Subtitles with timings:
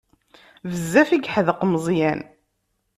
[0.69, 2.21] Bezzaf i yeḥdeq Meẓyan.